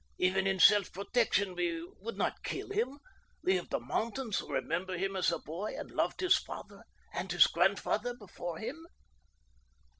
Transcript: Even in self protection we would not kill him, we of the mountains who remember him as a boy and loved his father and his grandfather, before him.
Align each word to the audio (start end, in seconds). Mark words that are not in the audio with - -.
Even 0.17 0.47
in 0.47 0.57
self 0.57 0.91
protection 0.91 1.53
we 1.53 1.87
would 1.99 2.17
not 2.17 2.41
kill 2.41 2.71
him, 2.71 2.97
we 3.43 3.55
of 3.57 3.69
the 3.69 3.79
mountains 3.79 4.39
who 4.39 4.51
remember 4.51 4.97
him 4.97 5.15
as 5.15 5.31
a 5.31 5.37
boy 5.37 5.75
and 5.77 5.91
loved 5.91 6.21
his 6.21 6.39
father 6.39 6.81
and 7.13 7.31
his 7.31 7.45
grandfather, 7.45 8.15
before 8.15 8.57
him. 8.57 8.87